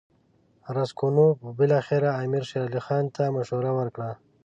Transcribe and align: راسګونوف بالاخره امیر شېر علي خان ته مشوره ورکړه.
راسګونوف 0.75 1.35
بالاخره 1.57 2.09
امیر 2.23 2.43
شېر 2.49 2.63
علي 2.69 2.81
خان 2.85 3.05
ته 3.15 3.23
مشوره 3.35 3.71
ورکړه. 3.79 4.09